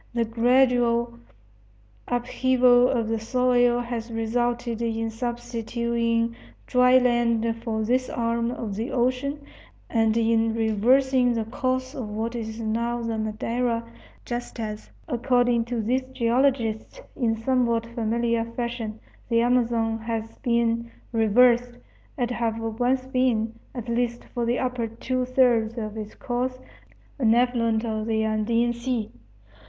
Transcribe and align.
The 0.15 0.25
gradual 0.25 1.19
upheaval 2.07 2.89
of 2.89 3.07
the 3.07 3.19
soil 3.19 3.81
has 3.81 4.09
resulted 4.11 4.81
in 4.81 5.11
substituting 5.11 6.35
dry 6.65 6.97
land 6.97 7.55
for 7.63 7.83
this 7.83 8.09
arm 8.09 8.49
of 8.49 8.73
the 8.73 8.89
ocean 8.91 9.45
and 9.91 10.17
in 10.17 10.55
reversing 10.55 11.33
the 11.35 11.45
course 11.45 11.93
of 11.93 12.09
what 12.09 12.33
is 12.33 12.59
now 12.59 13.03
the 13.03 13.19
Madeira, 13.19 13.83
just 14.25 14.59
as, 14.59 14.89
according 15.07 15.65
to 15.65 15.83
these 15.83 16.01
geologists, 16.13 16.99
in 17.15 17.35
somewhat 17.35 17.85
familiar 17.85 18.43
fashion 18.43 18.99
the 19.29 19.41
Amazon 19.41 19.99
has 19.99 20.39
been 20.39 20.89
reversed, 21.11 21.77
it 22.17 22.31
having 22.31 22.75
once 22.77 23.05
been, 23.05 23.53
at 23.75 23.87
least 23.87 24.23
for 24.33 24.45
the 24.47 24.57
upper 24.57 24.87
two 24.87 25.25
thirds 25.25 25.77
of 25.77 25.95
its 25.95 26.15
course, 26.15 26.57
an 27.19 27.35
affluent 27.35 27.85
of 27.85 28.07
the 28.07 28.23
Andean 28.23 28.73
Sea. 28.73 29.11